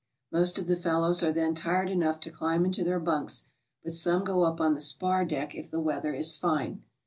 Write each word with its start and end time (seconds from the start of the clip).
Most 0.31 0.57
of 0.57 0.65
the 0.65 0.75
fellows 0.75 1.21
are 1.21 1.31
then 1.31 1.53
tired 1.53 1.87
enough 1.87 2.19
to 2.21 2.31
climb 2.31 2.65
into 2.65 2.83
their 2.83 2.99
bunks, 2.99 3.43
but 3.83 3.93
some 3.93 4.23
go 4.23 4.41
up 4.45 4.59
on 4.59 4.73
the 4.73 4.81
spar 4.81 5.23
deck 5.25 5.53
if 5.53 5.69
the 5.69 5.79
weather 5.79 6.15
is 6.15 6.35
fine. 6.35 6.81